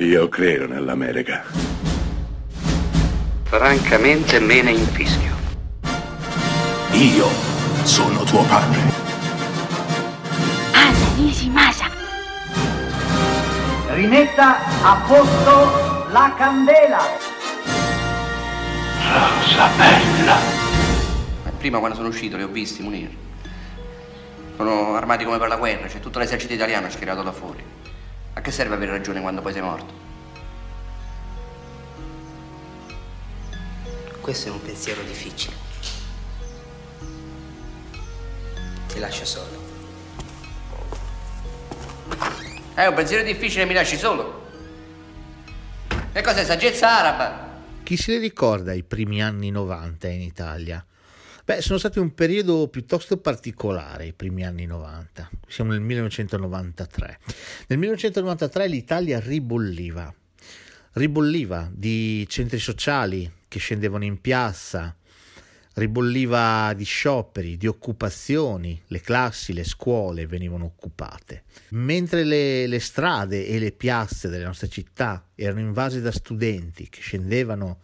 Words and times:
Io 0.00 0.28
credo 0.28 0.68
nell'America. 0.68 1.42
Francamente 3.42 4.38
me 4.38 4.62
ne 4.62 4.70
infischio. 4.70 5.34
Io 6.92 7.26
sono 7.82 8.22
tuo 8.22 8.44
padre. 8.44 8.78
Anna 10.70 11.14
Nishimasa. 11.16 11.90
Rimetta 13.88 14.58
a 14.82 15.02
posto 15.04 16.06
la 16.12 16.32
candela. 16.38 17.02
Rosa 19.02 19.68
bella. 19.76 20.36
Prima 21.58 21.78
quando 21.80 21.96
sono 21.96 22.06
uscito 22.06 22.36
li 22.36 22.44
ho 22.44 22.48
visti, 22.48 22.84
Munir. 22.84 23.10
Sono 24.56 24.94
armati 24.94 25.24
come 25.24 25.38
per 25.38 25.48
la 25.48 25.56
guerra, 25.56 25.88
c'è 25.88 25.98
tutto 25.98 26.20
l'esercito 26.20 26.52
italiano 26.52 26.88
schierato 26.88 27.24
là 27.24 27.32
fuori. 27.32 27.77
A 28.38 28.40
che 28.40 28.52
serve 28.52 28.76
avere 28.76 28.92
ragione 28.92 29.20
quando 29.20 29.42
poi 29.42 29.52
sei 29.52 29.62
morto? 29.62 29.92
Questo 34.20 34.48
è 34.48 34.52
un 34.52 34.62
pensiero 34.62 35.02
difficile. 35.02 35.56
Ti 38.86 38.98
lascia 39.00 39.24
solo. 39.24 39.66
È 42.74 42.86
un 42.86 42.94
pensiero 42.94 43.24
difficile 43.24 43.62
e 43.62 43.66
mi 43.66 43.74
lasci 43.74 43.96
solo. 43.96 44.46
Che 46.12 46.22
cos'è, 46.22 46.44
saggezza 46.44 46.96
araba? 46.96 47.62
Chi 47.82 47.96
se 47.96 48.12
li 48.12 48.18
ricorda 48.18 48.72
i 48.72 48.84
primi 48.84 49.20
anni 49.20 49.50
90 49.50 50.06
in 50.06 50.20
Italia? 50.20 50.86
Beh, 51.48 51.62
sono 51.62 51.78
stati 51.78 51.98
un 51.98 52.12
periodo 52.12 52.68
piuttosto 52.68 53.16
particolare 53.16 54.04
i 54.04 54.12
primi 54.12 54.44
anni 54.44 54.66
90. 54.66 55.30
Siamo 55.48 55.70
nel 55.70 55.80
1993. 55.80 57.20
Nel 57.68 57.78
1993 57.78 58.68
l'Italia 58.68 59.18
ribolliva. 59.18 60.14
Ribolliva 60.92 61.70
di 61.72 62.26
centri 62.28 62.58
sociali 62.58 63.32
che 63.48 63.58
scendevano 63.60 64.04
in 64.04 64.20
piazza, 64.20 64.94
ribolliva 65.76 66.74
di 66.76 66.84
scioperi, 66.84 67.56
di 67.56 67.66
occupazioni, 67.66 68.78
le 68.88 69.00
classi, 69.00 69.54
le 69.54 69.64
scuole 69.64 70.26
venivano 70.26 70.66
occupate. 70.66 71.44
Mentre 71.70 72.24
le, 72.24 72.66
le, 72.66 72.78
strade 72.78 73.46
e 73.46 73.58
le 73.58 73.72
piazze 73.72 74.28
delle 74.28 74.44
nostre 74.44 74.68
città 74.68 75.30
erano 75.34 75.60
invase 75.60 76.02
da 76.02 76.12
studenti 76.12 76.90
che 76.90 77.00
scendevano 77.00 77.78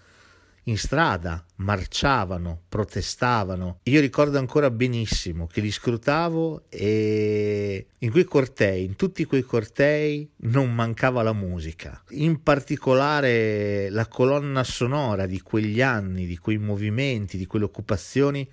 in 0.64 0.78
strada, 0.78 1.44
marciavano, 1.56 2.62
protestavano. 2.68 3.80
Io 3.84 4.00
ricordo 4.00 4.38
ancora 4.38 4.70
benissimo 4.70 5.46
che 5.46 5.60
li 5.60 5.70
scrutavo 5.70 6.64
e 6.68 7.86
in 7.98 8.10
quei 8.10 8.24
cortei, 8.24 8.84
in 8.84 8.96
tutti 8.96 9.24
quei 9.24 9.42
cortei 9.42 10.30
non 10.36 10.72
mancava 10.74 11.22
la 11.22 11.32
musica. 11.32 12.02
In 12.10 12.42
particolare 12.42 13.90
la 13.90 14.06
colonna 14.06 14.64
sonora 14.64 15.26
di 15.26 15.40
quegli 15.40 15.82
anni, 15.82 16.26
di 16.26 16.38
quei 16.38 16.58
movimenti, 16.58 17.36
di 17.36 17.46
quelle 17.46 17.66
occupazioni 17.66 18.48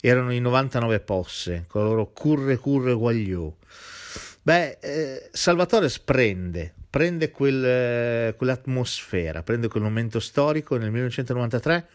erano 0.00 0.32
i 0.32 0.40
99 0.40 1.00
posse, 1.00 1.64
con 1.68 1.82
la 1.82 1.88
loro 1.88 2.10
curre 2.12 2.56
curre 2.56 2.94
guagliò. 2.94 3.52
Beh, 4.42 4.78
eh, 4.80 5.28
Salvatore 5.32 5.88
sprende, 5.88 6.74
prende 6.96 7.30
quel, 7.30 8.34
quell'atmosfera, 8.36 9.42
prende 9.42 9.68
quel 9.68 9.82
momento 9.82 10.18
storico 10.18 10.78
nel 10.78 10.90
1993 10.90 11.88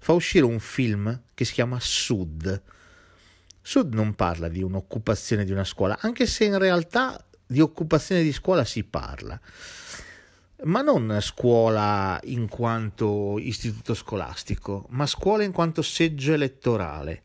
fa 0.00 0.14
uscire 0.14 0.46
un 0.46 0.60
film 0.60 1.20
che 1.34 1.44
si 1.44 1.52
chiama 1.52 1.76
Sud. 1.78 2.62
Sud 3.60 3.92
non 3.92 4.14
parla 4.14 4.48
di 4.48 4.62
un'occupazione 4.62 5.44
di 5.44 5.52
una 5.52 5.64
scuola, 5.64 5.98
anche 6.00 6.24
se 6.24 6.44
in 6.46 6.56
realtà 6.56 7.22
di 7.44 7.60
occupazione 7.60 8.22
di 8.22 8.32
scuola 8.32 8.64
si 8.64 8.82
parla, 8.84 9.38
ma 10.62 10.80
non 10.80 11.18
scuola 11.20 12.18
in 12.24 12.48
quanto 12.48 13.38
istituto 13.38 13.92
scolastico, 13.92 14.86
ma 14.88 15.04
scuola 15.04 15.42
in 15.42 15.52
quanto 15.52 15.82
seggio 15.82 16.32
elettorale. 16.32 17.20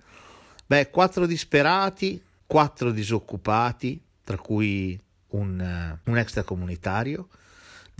Beh, 0.66 0.90
quattro 0.90 1.26
disperati, 1.26 2.22
quattro 2.46 2.92
disoccupati, 2.92 4.04
tra 4.22 4.36
cui 4.36 5.02
un, 5.30 5.98
un 6.04 6.18
extracomunitario, 6.18 7.28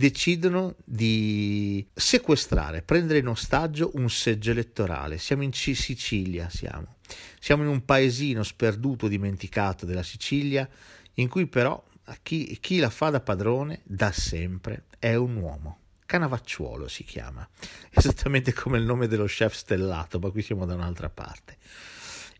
decidono 0.00 0.76
di 0.84 1.86
sequestrare, 1.92 2.80
prendere 2.80 3.18
in 3.18 3.28
ostaggio 3.28 3.90
un 3.94 4.08
seggio 4.08 4.50
elettorale. 4.50 5.18
Siamo 5.18 5.42
in 5.42 5.52
Sicilia, 5.52 6.48
siamo. 6.48 6.96
Siamo 7.38 7.64
in 7.64 7.68
un 7.68 7.84
paesino 7.84 8.42
sperduto, 8.42 9.08
dimenticato 9.08 9.84
della 9.84 10.02
Sicilia, 10.02 10.68
in 11.14 11.28
cui 11.28 11.46
però 11.46 11.82
chi, 12.22 12.58
chi 12.60 12.78
la 12.78 12.90
fa 12.90 13.10
da 13.10 13.20
padrone 13.20 13.80
da 13.84 14.10
sempre 14.10 14.84
è 14.98 15.14
un 15.14 15.36
uomo. 15.36 15.78
Canavacciuolo 16.06 16.88
si 16.88 17.04
chiama, 17.04 17.46
esattamente 17.90 18.52
come 18.52 18.78
il 18.78 18.84
nome 18.84 19.06
dello 19.06 19.26
chef 19.26 19.54
stellato, 19.54 20.18
ma 20.18 20.30
qui 20.30 20.42
siamo 20.42 20.64
da 20.64 20.74
un'altra 20.74 21.08
parte. 21.08 21.58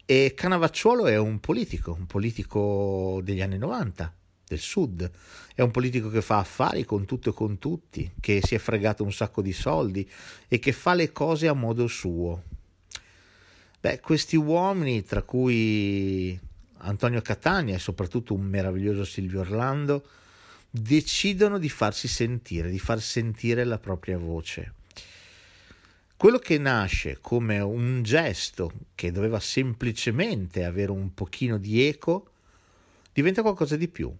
E 0.04 0.32
Canavacciuolo 0.34 1.06
è 1.06 1.16
un 1.16 1.38
politico, 1.38 1.92
un 1.92 2.06
politico 2.06 3.20
degli 3.22 3.42
anni 3.42 3.58
90, 3.58 4.12
del 4.50 4.58
sud. 4.58 5.08
È 5.54 5.62
un 5.62 5.70
politico 5.70 6.10
che 6.10 6.22
fa 6.22 6.38
affari 6.38 6.84
con 6.84 7.04
tutto 7.04 7.30
e 7.30 7.32
con 7.32 7.58
tutti, 7.58 8.10
che 8.20 8.40
si 8.42 8.56
è 8.56 8.58
fregato 8.58 9.04
un 9.04 9.12
sacco 9.12 9.42
di 9.42 9.52
soldi 9.52 10.08
e 10.48 10.58
che 10.58 10.72
fa 10.72 10.94
le 10.94 11.12
cose 11.12 11.46
a 11.46 11.52
modo 11.52 11.86
suo. 11.86 12.42
Beh, 13.80 14.00
questi 14.00 14.36
uomini, 14.36 15.04
tra 15.04 15.22
cui 15.22 16.38
Antonio 16.78 17.22
Catania 17.22 17.76
e 17.76 17.78
soprattutto 17.78 18.34
un 18.34 18.42
meraviglioso 18.42 19.04
Silvio 19.04 19.40
Orlando, 19.40 20.04
decidono 20.68 21.58
di 21.58 21.68
farsi 21.68 22.08
sentire, 22.08 22.70
di 22.70 22.78
far 22.78 23.00
sentire 23.00 23.64
la 23.64 23.78
propria 23.78 24.18
voce. 24.18 24.74
Quello 26.16 26.38
che 26.38 26.58
nasce 26.58 27.18
come 27.20 27.60
un 27.60 28.02
gesto 28.02 28.70
che 28.94 29.10
doveva 29.10 29.40
semplicemente 29.40 30.64
avere 30.64 30.90
un 30.90 31.14
pochino 31.14 31.56
di 31.56 31.86
eco 31.86 32.32
diventa 33.12 33.40
qualcosa 33.40 33.76
di 33.76 33.88
più 33.88 34.14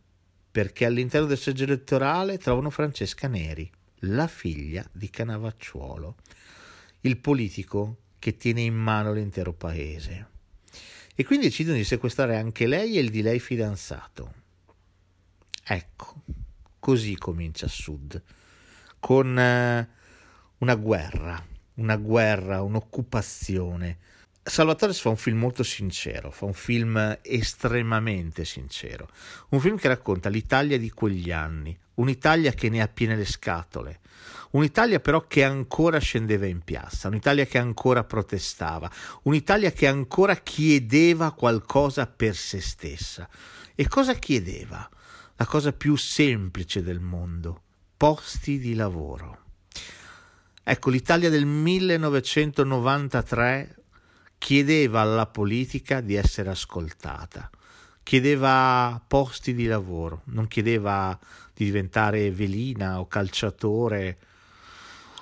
perché 0.50 0.84
all'interno 0.84 1.26
del 1.26 1.38
seggio 1.38 1.64
elettorale 1.64 2.38
trovano 2.38 2.70
Francesca 2.70 3.28
Neri, 3.28 3.70
la 4.00 4.26
figlia 4.26 4.88
di 4.92 5.08
Canavacciuolo, 5.08 6.16
il 7.02 7.18
politico 7.18 7.98
che 8.18 8.36
tiene 8.36 8.62
in 8.62 8.74
mano 8.74 9.12
l'intero 9.12 9.52
paese. 9.52 10.28
E 11.14 11.24
quindi 11.24 11.46
decidono 11.46 11.76
di 11.76 11.84
sequestrare 11.84 12.36
anche 12.36 12.66
lei 12.66 12.96
e 12.96 13.00
il 13.00 13.10
di 13.10 13.22
lei 13.22 13.38
fidanzato. 13.38 14.34
Ecco, 15.64 16.22
così 16.78 17.16
comincia 17.16 17.66
a 17.66 17.68
sud, 17.68 18.20
con 18.98 19.38
eh, 19.38 19.88
una 20.58 20.74
guerra, 20.74 21.46
una 21.74 21.96
guerra, 21.96 22.62
un'occupazione, 22.62 23.98
Salvatore 24.42 24.94
fa 24.94 25.10
un 25.10 25.16
film 25.16 25.38
molto 25.38 25.62
sincero, 25.62 26.30
fa 26.30 26.46
un 26.46 26.54
film 26.54 27.18
estremamente 27.20 28.46
sincero, 28.46 29.06
un 29.50 29.60
film 29.60 29.76
che 29.76 29.88
racconta 29.88 30.30
l'Italia 30.30 30.78
di 30.78 30.88
quegli 30.90 31.30
anni, 31.30 31.78
un'Italia 31.94 32.52
che 32.52 32.70
ne 32.70 32.80
ha 32.80 32.88
piene 32.88 33.16
le 33.16 33.26
scatole, 33.26 34.00
un'Italia 34.52 34.98
però 34.98 35.26
che 35.26 35.44
ancora 35.44 35.98
scendeva 35.98 36.46
in 36.46 36.62
piazza, 36.62 37.08
un'Italia 37.08 37.44
che 37.44 37.58
ancora 37.58 38.02
protestava, 38.02 38.90
un'Italia 39.24 39.72
che 39.72 39.86
ancora 39.86 40.36
chiedeva 40.36 41.32
qualcosa 41.32 42.06
per 42.06 42.34
se 42.34 42.62
stessa. 42.62 43.28
E 43.74 43.88
cosa 43.88 44.14
chiedeva? 44.14 44.88
La 45.36 45.44
cosa 45.46 45.74
più 45.74 45.96
semplice 45.96 46.82
del 46.82 47.00
mondo, 47.00 47.62
posti 47.96 48.58
di 48.58 48.74
lavoro. 48.74 49.38
Ecco, 50.62 50.90
l'Italia 50.90 51.30
del 51.30 51.46
1993 51.46 53.76
chiedeva 54.40 55.02
alla 55.02 55.26
politica 55.26 56.00
di 56.00 56.14
essere 56.14 56.48
ascoltata, 56.48 57.50
chiedeva 58.02 58.98
posti 59.06 59.52
di 59.52 59.66
lavoro, 59.66 60.22
non 60.24 60.48
chiedeva 60.48 61.16
di 61.52 61.66
diventare 61.66 62.30
velina 62.30 63.00
o 63.00 63.06
calciatore 63.06 64.18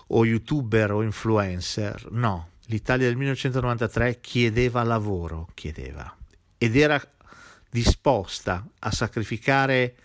o 0.06 0.24
youtuber 0.24 0.92
o 0.92 1.02
influencer, 1.02 2.06
no, 2.12 2.50
l'Italia 2.66 3.06
del 3.08 3.16
1993 3.16 4.20
chiedeva 4.20 4.84
lavoro, 4.84 5.48
chiedeva, 5.52 6.16
ed 6.56 6.76
era 6.76 7.02
disposta 7.68 8.64
a 8.78 8.90
sacrificare 8.92 9.96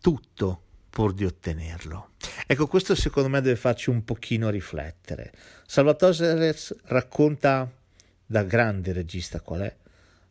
tutto 0.00 0.62
pur 0.88 1.12
di 1.12 1.26
ottenerlo. 1.26 2.12
Ecco, 2.46 2.66
questo 2.66 2.94
secondo 2.94 3.28
me 3.28 3.42
deve 3.42 3.56
farci 3.56 3.90
un 3.90 4.02
pochino 4.02 4.48
riflettere. 4.48 5.30
Salvatore 5.66 6.56
racconta 6.86 7.70
da 8.30 8.44
grande 8.44 8.92
regista 8.92 9.40
qual 9.40 9.62
è, 9.62 9.76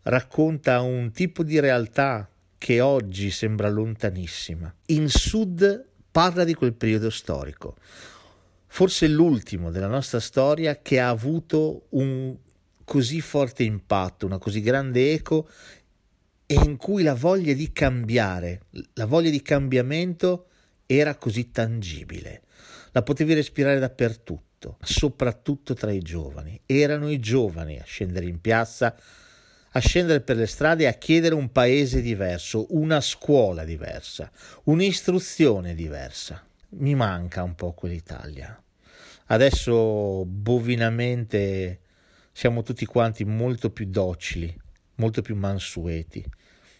racconta 0.04 0.80
un 0.80 1.12
tipo 1.12 1.44
di 1.44 1.60
realtà 1.60 2.30
che 2.58 2.80
oggi 2.80 3.30
sembra 3.30 3.68
lontanissima. 3.68 4.74
In 4.86 5.10
Sud 5.10 5.86
parla 6.10 6.46
di 6.46 6.54
quel 6.54 6.72
periodo 6.76 7.10
storico, 7.10 7.76
forse 8.68 9.10
l'ultimo 9.10 9.70
della 9.70 9.88
nostra 9.88 10.22
storia 10.22 10.82
che 10.82 11.02
ha 11.02 11.10
avuto 11.10 11.88
un 11.90 12.38
così 12.86 13.20
forte 13.20 13.64
impatto, 13.64 14.26
una 14.26 14.38
così 14.38 14.62
grande 14.62 15.12
eco 15.12 15.50
e 16.46 16.54
in 16.56 16.78
cui 16.78 17.04
la 17.04 17.16
voglia 17.16 17.52
di 17.52 17.74
cambiare, 17.74 18.62
la 18.94 19.08
voglia 19.08 19.30
di 19.30 19.42
cambiamento 19.42 20.48
era 20.86 21.16
così 21.16 21.52
tangibile. 21.52 22.44
La 22.92 23.04
potevi 23.04 23.34
respirare 23.34 23.78
dappertutto, 23.78 24.49
soprattutto 24.82 25.74
tra 25.74 25.92
i 25.92 26.00
giovani. 26.00 26.60
Erano 26.66 27.10
i 27.10 27.20
giovani 27.20 27.78
a 27.80 27.84
scendere 27.84 28.26
in 28.26 28.42
piazza, 28.42 28.96
a 29.72 29.80
scendere 29.80 30.22
per 30.22 30.38
le 30.38 30.48
strade 30.48 30.84
e 30.84 30.88
a 30.88 30.94
chiedere 30.94 31.36
un 31.36 31.52
paese 31.52 32.02
diverso, 32.02 32.68
una 32.76 33.02
scuola 33.02 33.64
diversa, 33.64 34.32
un'istruzione 34.64 35.76
diversa. 35.76 36.44
Mi 36.72 36.96
manca 36.96 37.44
un 37.44 37.56
po' 37.56 37.74
quell'Italia. 37.74 38.62
Adesso 39.28 40.26
bovinamente 40.26 41.80
siamo 42.32 42.64
tutti 42.64 42.86
quanti 42.86 43.26
molto 43.26 43.70
più 43.70 43.86
docili, 43.86 44.56
molto 44.96 45.22
più 45.22 45.36
mansueti, 45.36 46.26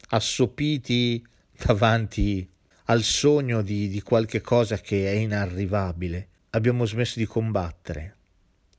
assopiti 0.10 1.24
davanti 1.52 2.50
al 2.86 3.04
sogno 3.04 3.62
di, 3.62 3.88
di 3.88 4.02
qualche 4.02 4.42
cosa 4.42 4.78
che 4.78 5.12
è 5.12 5.16
inarrivabile. 5.16 6.28
Abbiamo 6.52 6.86
smesso 6.86 7.20
di 7.20 7.28
combattere, 7.28 8.16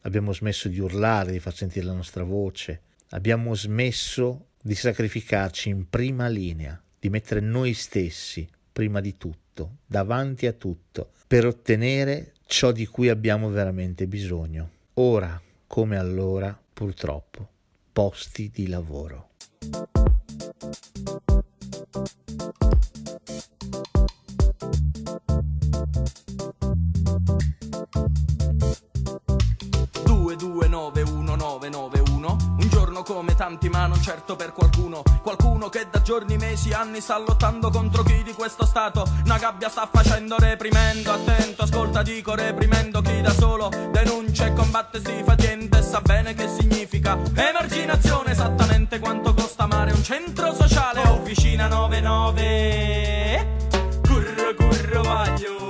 abbiamo 0.00 0.32
smesso 0.32 0.68
di 0.68 0.80
urlare, 0.80 1.30
di 1.30 1.38
far 1.38 1.54
sentire 1.54 1.86
la 1.86 1.92
nostra 1.92 2.24
voce, 2.24 2.80
abbiamo 3.10 3.54
smesso 3.54 4.46
di 4.60 4.74
sacrificarci 4.74 5.68
in 5.68 5.88
prima 5.88 6.26
linea, 6.26 6.80
di 6.98 7.08
mettere 7.10 7.38
noi 7.38 7.72
stessi 7.74 8.48
prima 8.72 9.00
di 9.00 9.16
tutto, 9.16 9.76
davanti 9.86 10.48
a 10.48 10.52
tutto, 10.52 11.12
per 11.28 11.46
ottenere 11.46 12.32
ciò 12.46 12.72
di 12.72 12.86
cui 12.86 13.08
abbiamo 13.08 13.50
veramente 13.50 14.08
bisogno. 14.08 14.70
Ora, 14.94 15.40
come 15.68 15.96
allora, 15.96 16.60
purtroppo, 16.72 17.48
posti 17.92 18.50
di 18.52 18.66
lavoro. 18.66 19.28
Ma 33.70 33.86
non 33.86 34.02
certo 34.02 34.36
per 34.36 34.52
qualcuno. 34.52 35.02
Qualcuno 35.22 35.68
che 35.68 35.86
da 35.90 36.02
giorni, 36.02 36.36
mesi, 36.36 36.72
anni 36.72 37.00
sta 37.00 37.16
lottando 37.18 37.70
contro 37.70 38.02
chi 38.02 38.22
di 38.22 38.32
questo 38.32 38.66
stato. 38.66 39.06
Una 39.24 39.38
gabbia 39.38 39.70
sta 39.70 39.88
facendo 39.90 40.36
reprimendo. 40.38 41.12
Attento, 41.12 41.62
ascolta, 41.62 42.02
dico 42.02 42.34
reprimendo 42.34 43.00
chi 43.00 43.20
da 43.20 43.32
solo 43.32 43.68
Denuncia 43.68 44.46
e 44.46 44.52
combatte 44.52 45.00
si 45.00 45.22
fa 45.24 45.34
niente 45.34 45.82
sa 45.82 46.00
bene 46.00 46.34
che 46.34 46.48
significa 46.48 47.18
Emarginazione. 47.34 48.32
Esattamente 48.32 48.98
quanto 48.98 49.32
costa 49.32 49.62
amare 49.64 49.92
un 49.92 50.02
centro 50.02 50.52
sociale. 50.52 51.00
Officina 51.02 51.68
99 51.68 53.56
Curro 54.02 54.54
curro 54.56 55.02
vaglio 55.02 55.69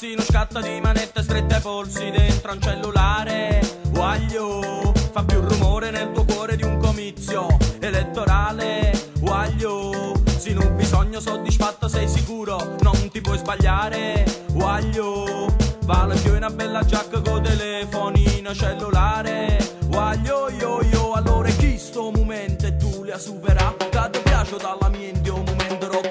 Rosino 0.00 0.22
scatta 0.22 0.62
di 0.62 0.80
manette 0.80 1.22
strette 1.22 1.56
ai 1.56 1.60
polsi 1.60 2.10
dentro 2.10 2.52
un 2.52 2.60
cellulare. 2.62 3.60
Guaglio, 3.90 4.94
fa 5.12 5.22
più 5.24 5.40
rumore 5.40 5.90
nel 5.90 6.10
tuo 6.12 6.24
cuore 6.24 6.56
di 6.56 6.62
un 6.62 6.78
comizio 6.78 7.46
elettorale. 7.80 8.92
Guaglio, 9.18 10.14
se 10.38 10.54
non 10.54 10.74
bisogno 10.74 11.20
soddisfatto 11.20 11.86
sei 11.86 12.08
sicuro, 12.08 12.76
non 12.80 13.10
ti 13.10 13.20
puoi 13.20 13.36
sbagliare. 13.36 14.24
Guaglio, 14.52 15.54
vale 15.82 16.14
più 16.18 16.34
una 16.34 16.48
bella 16.48 16.82
giacca 16.82 17.20
con 17.20 17.42
telefonino 17.42 18.54
cellulare. 18.54 19.58
Guaglio, 19.84 20.48
io, 20.48 20.80
io, 20.80 21.12
allora 21.12 21.50
chi 21.50 21.76
sto 21.76 22.10
momento 22.10 22.64
e 22.64 22.74
tu 22.78 23.02
li 23.02 23.10
ha 23.10 23.18
superato 23.18 23.86
Ti 24.10 24.20
piace 24.22 24.56
dalla 24.56 24.88
mia 24.88 25.08
indio 25.08 25.36
momento 25.36 25.86
occupato 25.86 26.09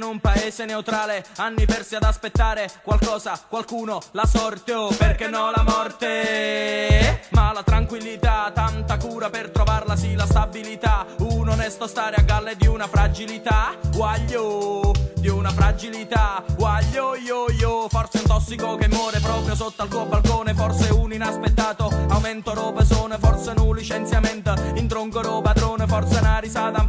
in 0.00 0.06
un 0.06 0.18
paese 0.18 0.64
neutrale 0.64 1.22
anni 1.36 1.66
persi 1.66 1.94
ad 1.94 2.04
aspettare 2.04 2.70
qualcosa 2.82 3.38
qualcuno 3.48 4.00
la 4.12 4.24
sorte 4.24 4.72
o 4.72 4.88
perché 4.88 5.28
no 5.28 5.50
la 5.54 5.62
morte. 5.62 7.26
Ma 7.30 7.52
la 7.52 7.62
tranquillità 7.62 8.50
tanta 8.54 8.96
cura 8.96 9.28
per 9.28 9.50
trovarla 9.50 9.96
sì 9.96 10.14
la 10.14 10.24
stabilità. 10.24 11.04
Un 11.18 11.48
onesto 11.48 11.86
stare 11.86 12.16
a 12.16 12.22
galle 12.22 12.56
di 12.56 12.66
una 12.66 12.88
fragilità. 12.88 13.76
Guaglio 13.92 14.92
di 15.16 15.28
una 15.28 15.50
fragilità. 15.50 16.42
Guaglio 16.56 17.14
yo 17.16 17.50
yo 17.50 17.86
forse 17.90 18.18
un 18.18 18.24
tossico 18.24 18.76
che 18.76 18.88
muore 18.88 19.20
proprio 19.20 19.54
sotto 19.54 19.82
al 19.82 19.88
tuo 19.88 20.06
balcone. 20.06 20.54
Forse 20.54 20.90
un 20.92 21.12
inaspettato 21.12 21.92
aumento 22.08 22.54
robesone 22.54 23.18
forse 23.18 23.52
un 23.58 23.74
licenziamento. 23.76 24.54
In 24.76 24.88
tronco 24.88 25.40
padrone 25.42 25.86
forse 25.86 26.18
una 26.18 26.38
risata 26.38 26.80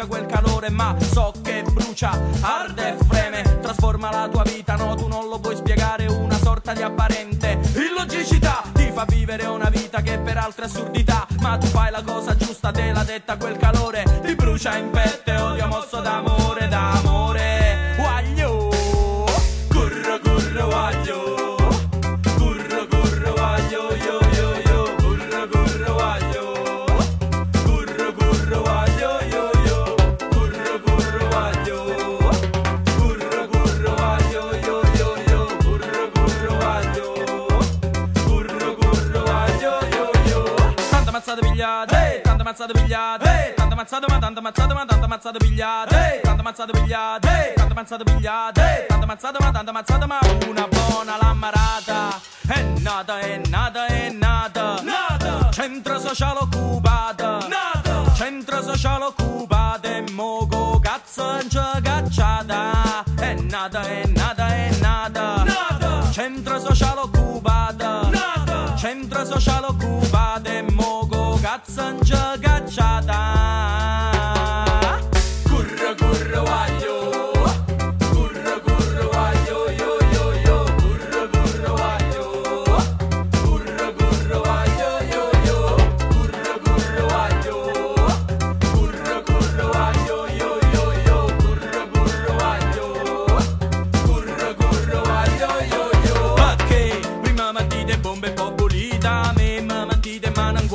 nasca 0.00 0.06
quel 0.06 0.26
calore 0.26 0.70
ma 0.70 0.96
so 0.98 1.32
che 1.42 1.62
brucia 1.62 2.10
arde 2.40 2.94
e 2.94 3.04
freme. 3.04 3.58
Trasforma 3.60 4.10
la 4.10 4.28
tua 4.28 4.42
vita 4.42 4.76
no 4.76 4.94
tu 4.94 5.06
non 5.06 5.28
lo 5.28 5.38
puoi 5.38 5.56
spiegare 5.56 6.06
una 6.06 6.38
sorta 6.38 6.72
di 6.72 6.82
apparente 6.82 7.58
illogicità. 7.74 8.62
Ti 8.72 8.90
fa 8.92 9.04
vivere 9.04 9.46
una 9.46 9.68
vita 9.68 10.00
che 10.00 10.18
per 10.18 10.38
altre 10.38 10.66
assurdità 10.66 11.26
ma 11.40 11.58
tu 11.58 11.66
fai 11.66 11.90
la 11.90 12.02
cosa 12.02 12.36
giusta 12.36 12.70
te 12.70 12.92
l'ha 12.92 13.04
detta 13.04 13.36
quel 13.36 13.56
calore. 13.56 14.04
Ti 14.22 14.34
brucia 14.34 14.76
in 14.76 14.90
pette 14.90 15.36
odio 15.36 15.66
mosso 15.66 16.00
d'amore 16.00 16.49
pigliate, 42.50 42.56
mazzata 42.56 42.72
pigliate, 42.72 43.54
tanta 43.54 43.74
mazzata 43.74 44.06
ma 44.08 44.18
tanta 44.18 44.40
mazzata 44.40 44.74
ma 44.74 44.84
tanta 44.84 45.06
mazzata 45.06 45.38
pigliate, 45.38 46.20
tanta 46.22 46.42
mazzata 46.42 46.72
pigliate, 46.72 47.52
tanta 47.54 47.74
mazzata 47.74 48.04
pigliate, 48.04 48.86
tanta 48.88 49.06
mazzata 49.06 49.38
ma 49.40 49.50
tanta 49.50 49.72
mazzata 49.72 50.06
ma 50.06 50.18
una 50.48 50.68
buona 50.68 51.16
lammarata. 51.20 52.20
È 52.46 52.62
nata, 52.80 53.20
è 53.20 53.40
nata, 53.48 53.86
è 53.86 54.10
nata, 54.10 54.80
nata. 54.82 55.50
Centro 55.50 56.00
sociale 56.00 56.40
occupato, 56.40 57.46
nata. 57.48 58.12
Centro 58.14 58.62
sociale 58.62 59.04
occupato 59.04 59.19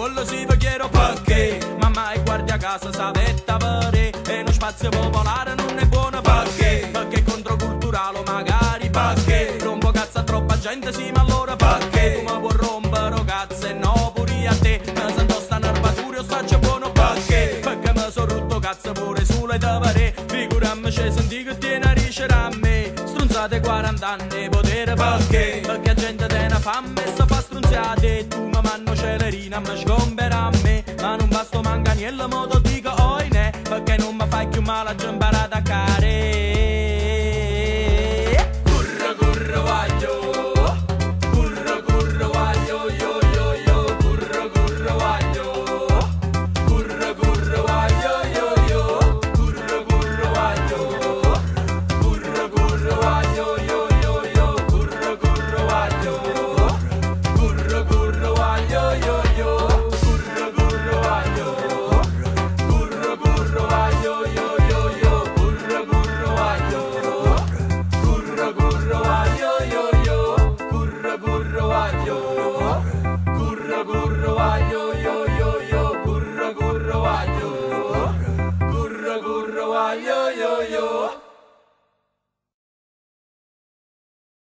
ma 0.05 0.11
non 0.11 0.13
quello 0.13 0.25
si 0.25 0.45
fa 0.45 0.55
casa 2.57 2.91
sa 2.91 3.11
vetta 3.11 3.57
pare 3.57 4.11
e 4.27 4.43
non 4.43 4.53
spazio 4.53 4.89
popolare 4.89 5.55
non 5.55 5.77
è 5.77 5.85
buona 5.85 6.19
perché? 6.21 6.89
Perché 6.91 7.23
controculturale 7.23 8.21
magari 8.25 8.89
perché? 8.89 9.57
Rompo 9.61 9.91
cazzo 9.91 10.19
a 10.19 10.23
troppa 10.23 10.57
gente 10.57 10.91
sì 10.91 11.11
ma 11.11 11.21
allora 11.21 11.55
perché? 11.55 12.23
Tu 12.25 12.33
mi 12.33 12.39
puoi 12.39 12.55
rompere 12.57 13.23
cazzo 13.23 13.67
e 13.67 13.73
no 13.73 14.11
pure 14.15 14.47
a 14.47 14.55
te 14.55 14.81
Mi 14.83 15.13
sento 15.15 15.39
sta 15.39 15.57
nervatura 15.57 16.23
sto 16.23 16.59
buono 16.59 16.91
perché? 16.91 17.59
Perché 17.61 17.91
mi 17.93 18.11
sono 18.11 18.33
rotto 18.33 18.59
cazzo 18.59 18.91
pure 18.91 19.25
sulle 19.25 19.57
tavere 19.57 20.15
Figurammi 20.27 20.89
c'è 20.89 21.11
senti 21.11 21.43
che 21.43 21.57
tiene 21.57 21.85
a 21.85 21.91
ricere 21.93 22.33
a 22.33 22.49
me 22.61 22.84
Strunzate 23.25 23.59
40 23.59 24.07
anni 24.07 24.49
potere 24.49 24.93
perché? 24.93 25.61
Perché 25.65 25.87
la 25.87 25.93
gente 25.95 26.27
te 26.27 26.47
ne 26.47 26.59
fa 26.59 26.83
messa 26.95 27.25
fa 27.25 27.41
strunziate 27.41 28.27
tu 28.27 28.43
mi 28.43 28.59
manno 28.61 28.95
celerina 28.95 29.59
mi 29.59 29.77
sgombera 29.77 30.45
a 30.45 30.51
me. 30.61 30.83
Ma 31.01 31.15
non 31.15 31.29
basta 31.29 31.59
manca 31.61 31.93
niente 31.93 32.27
modo 32.27 32.59
dico 32.59 32.93
oi 33.01 33.27
ne 33.29 33.51
Perché 33.67 33.97
non 33.97 34.15
mi 34.15 34.25
fai 34.29 34.47
più 34.47 34.61
male 34.61 34.89
a 34.89 34.95
imparare 35.09 35.55
a 35.55 35.61
care 35.63 36.54